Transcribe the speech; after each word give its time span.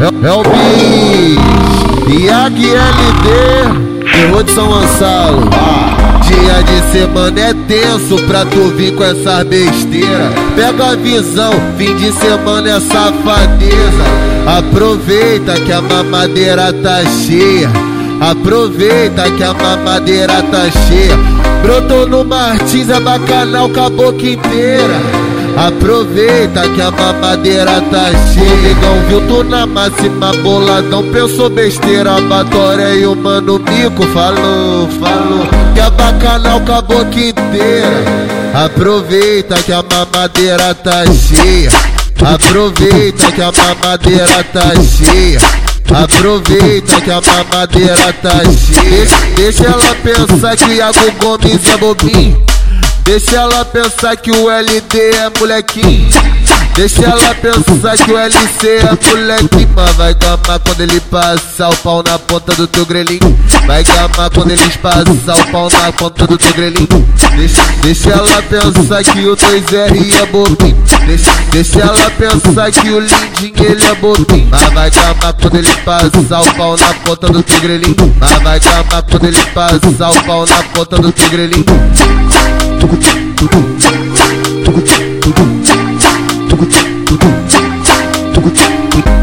É, 0.00 0.30
o 0.30 0.44
Bis, 0.44 1.36
LD, 2.06 3.28
terror 4.12 4.44
de 4.44 4.52
São 4.52 4.68
Gonçalo. 4.68 5.50
Dia 6.22 6.62
de 6.62 6.92
semana 6.92 7.40
é 7.40 7.54
tenso 7.66 8.16
pra 8.28 8.44
tu 8.44 8.68
vir 8.76 8.94
com 8.94 9.02
essa 9.02 9.42
besteira. 9.42 10.30
Pega 10.54 10.92
a 10.92 10.94
visão, 10.94 11.52
fim 11.76 11.96
de 11.96 12.12
semana 12.12 12.76
é 12.76 12.80
safadeza. 12.80 14.04
Aproveita 14.46 15.54
que 15.54 15.72
a 15.72 15.80
mamadeira 15.80 16.72
tá 16.72 17.02
cheia. 17.04 17.68
Aproveita 18.20 19.28
que 19.32 19.42
a 19.42 19.52
mamadeira 19.52 20.42
tá 20.44 20.70
cheia. 20.70 21.18
Brotou 21.60 22.06
no 22.06 22.24
Martins, 22.24 22.88
é 22.88 23.00
bacanal 23.00 23.68
boca 23.68 24.24
inteira. 24.24 25.27
Aproveita 25.58 26.68
que 26.68 26.80
a 26.80 26.90
mamadeira 26.92 27.80
tá 27.90 28.12
cheia 28.32 28.56
Negão 28.62 29.00
viu 29.08 29.20
tu 29.26 29.42
na 29.42 29.66
máxima 29.66 30.32
boladão. 30.34 31.02
Pensou 31.10 31.50
besteira, 31.50 32.20
batoré 32.20 32.98
e 32.98 33.06
o 33.06 33.16
mano 33.16 33.58
Mico 33.58 34.06
Falou, 34.14 34.88
falou 35.00 35.48
que 35.74 35.80
a 35.80 35.90
bacanal 35.90 36.62
a 36.64 36.80
boca 36.80 37.18
inteira. 37.18 38.04
Aproveita 38.54 39.56
que 39.56 39.72
a 39.72 39.82
mamadeira 39.82 40.74
tá 40.76 41.04
cheia 41.06 41.70
Aproveita 42.24 43.32
que 43.32 43.42
a 43.42 43.52
mamadeira 43.52 44.44
tá 44.52 44.72
cheia 44.82 45.40
Aproveita 45.90 47.00
que 47.00 47.10
a 47.10 47.20
mamadeira 47.20 48.12
tá 48.22 48.40
cheia 48.44 49.06
Deixa 49.36 49.64
ela 49.64 49.94
pensar 49.96 50.56
que 50.56 50.72
Iago 50.72 51.12
Gomes 51.20 51.66
é 51.66 51.76
bobinho 51.76 52.57
Deixa 53.08 53.36
ela 53.36 53.64
pensar 53.64 54.14
que 54.18 54.30
o 54.30 54.50
LD 54.50 54.98
é 54.98 55.32
molequinho. 55.40 56.10
Deixa 56.76 57.06
ela 57.06 57.34
pensar 57.36 57.96
que 57.96 58.12
o 58.12 58.18
LC 58.18 58.68
é 58.68 59.08
moleque, 59.08 59.66
mas 59.74 59.96
vai 59.96 60.12
gamar 60.12 60.58
quando 60.60 60.82
ele 60.82 61.00
passar 61.00 61.70
o 61.70 61.76
pau 61.78 62.02
na 62.06 62.18
ponta 62.18 62.52
do 62.52 62.66
teu 62.66 62.84
grelhinho. 62.84 63.38
Vai 63.66 63.82
gamar 63.82 64.28
quando 64.28 64.50
eles 64.50 64.76
passar 64.76 65.36
o 65.38 65.50
pau 65.50 65.70
na 65.70 65.90
ponta 65.90 66.26
do 66.26 66.36
teu 66.36 66.52
grelhinho. 66.52 67.08
Deixa, 67.34 67.62
deixa 67.80 68.10
ela 68.10 68.42
pensar 68.42 69.02
que 69.02 69.26
o 69.26 69.34
2R 69.34 70.22
é 70.22 70.26
bobinho. 70.26 70.84
Deixa, 71.06 71.30
deixa 71.50 71.80
ela 71.80 72.10
pensar 72.10 72.70
que 72.70 72.90
o 72.90 73.00
lindinho 73.00 73.70
ele 73.70 73.84
é 73.86 73.94
bobinho. 73.94 74.48
Mas 74.50 74.72
vai 74.74 74.90
gamar 74.90 75.32
quando 75.32 75.56
ele 75.56 75.74
passar 75.82 76.42
o 76.42 76.54
pau 76.56 76.76
na 76.76 76.92
ponta 76.92 77.26
do 77.28 77.42
teu 77.42 77.58
grelhinho. 77.60 78.14
Mas 78.20 78.42
vai 78.42 78.60
gamar 78.60 79.02
quando 79.02 79.24
ele 79.24 79.42
passar 79.54 80.10
o 80.10 80.24
pau 80.24 80.44
na 80.46 80.62
ponta 80.74 80.96
do 80.98 81.10
teu 81.10 81.30
grelhinho. 81.30 81.64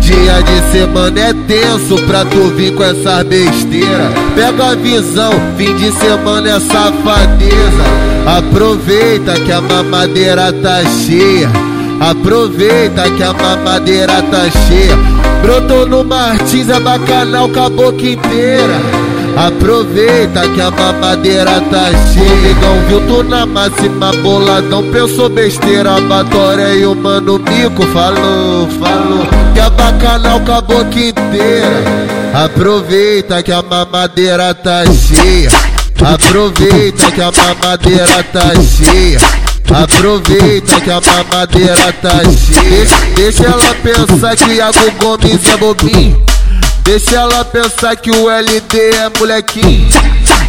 Dia 0.00 0.42
de 0.42 0.72
semana 0.72 1.20
é 1.20 1.32
tenso 1.32 1.96
pra 2.06 2.24
tu 2.24 2.48
vir 2.56 2.74
com 2.74 2.84
essa 2.84 3.22
besteira. 3.24 4.10
Pega 4.34 4.70
a 4.70 4.74
visão, 4.74 5.32
fim 5.56 5.74
de 5.76 5.92
semana 5.92 6.50
é 6.50 6.60
safadeza. 6.60 7.84
Aproveita 8.38 9.34
que 9.34 9.52
a 9.52 9.60
mamadeira 9.60 10.52
tá 10.52 10.82
cheia. 10.84 11.50
Aproveita 12.00 13.10
que 13.10 13.22
a 13.22 13.32
mamadeira 13.32 14.22
tá 14.22 14.50
cheia. 14.50 14.96
Brotou 15.42 15.86
no 15.86 16.04
Martins, 16.04 16.68
é 16.68 16.78
bacanal 16.78 17.48
boca 17.48 18.02
inteira. 18.02 18.99
Aproveita 19.36 20.48
que 20.48 20.60
a 20.60 20.70
mamadeira 20.70 21.60
tá 21.70 21.90
cheia 22.12 22.36
Negão 22.42 22.80
viu? 22.88 23.00
Tu 23.06 23.22
na 23.24 23.46
máxima 23.46 24.12
boladão 24.22 24.90
Pensou 24.90 25.28
besteira, 25.28 26.00
batoré 26.00 26.76
e 26.76 26.86
o 26.86 26.94
mano 26.94 27.38
Mico 27.38 27.86
Falou, 27.92 28.68
falou 28.78 29.40
que 29.52 29.60
a 29.60 29.70
bacanal 29.70 30.40
com 30.40 30.52
a 30.52 30.60
boca 30.60 30.98
inteira. 30.98 31.82
Aproveita 32.32 33.42
que 33.42 33.52
a 33.52 33.62
mamadeira 33.62 34.54
tá 34.54 34.84
cheia. 34.86 35.50
Aproveita 36.00 37.10
que 37.10 37.20
a 37.20 37.30
mamadeira 37.30 38.24
tá 38.32 38.54
cheia. 38.54 39.18
Aproveita 39.82 40.80
que 40.80 40.90
a 40.90 41.00
mamadeira 41.00 41.92
tá 42.00 42.22
cheia. 42.24 42.86
Deixa 43.16 43.44
ela 43.44 43.74
pensar 43.82 44.36
que 44.36 44.52
Iago 44.54 44.90
Gomes 44.98 45.46
é 45.46 45.56
bobinho 45.56 46.30
Deixa 46.84 47.16
ela 47.16 47.44
pensar 47.44 47.96
que 47.96 48.10
o 48.10 48.30
LD 48.30 48.78
é 48.78 49.10
molequinho. 49.18 49.88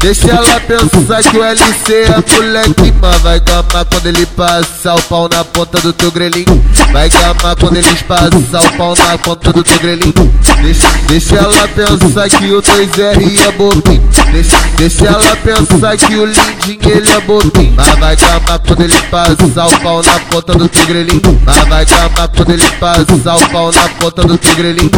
Deixa 0.00 0.28
ela 0.28 0.60
pensar 0.60 1.22
que 1.24 1.36
o 1.36 1.42
LC 1.42 1.94
é 1.94 2.34
moleque, 2.34 2.94
mas 3.00 3.20
vai 3.22 3.40
gamar 3.40 3.84
quando 3.86 4.06
ele 4.06 4.26
passar 4.26 4.94
o 4.94 5.02
pau 5.02 5.28
na 5.28 5.44
ponta 5.44 5.80
do 5.80 5.92
teu 5.92 6.10
grelhinho. 6.12 6.64
Vai 6.92 7.08
gamar 7.08 7.56
quando 7.56 7.76
eles 7.76 8.02
passar 8.02 8.62
o 8.62 8.76
pau 8.76 8.94
na 8.94 9.18
ponta 9.18 9.52
do 9.52 9.64
teu 9.64 9.78
grelhinho. 9.78 10.12
Deixa, 10.62 10.88
deixa 11.08 11.36
ela 11.36 11.68
pensar 11.68 12.28
que 12.28 12.52
o 12.52 12.62
2R 12.62 13.48
é 13.48 13.52
bobinho. 13.52 14.08
Deixa, 14.30 14.56
deixa 14.76 15.06
ela 15.06 15.36
pensar 15.36 15.96
que 15.96 16.14
o 16.14 16.26
lindinho 16.26 16.96
ele 16.96 17.10
é 17.10 17.20
bobinho. 17.20 17.74
Mas 17.76 17.98
vai 17.98 18.16
gamar 18.16 18.58
quando 18.58 18.82
ele 18.82 19.00
passar 19.10 19.66
o 19.66 19.80
pau 19.80 20.02
na 20.02 20.20
ponta 20.30 20.54
do 20.54 20.68
teu 20.68 20.86
grelhinho. 20.86 21.40
Mas 21.44 21.68
vai 21.68 21.84
gamar 21.84 22.28
quando 22.28 22.50
ele 22.52 22.70
passar 22.78 23.36
o 23.36 23.48
pau 23.50 23.72
na 23.72 23.88
ponta 23.88 24.22
do 24.22 24.36
teu 24.36 24.54
grelhinho. 24.54 24.90